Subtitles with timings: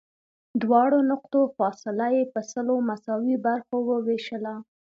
[0.61, 4.53] دواړو نقطو فاصله یې په سلو مساوي برخو ووېشله.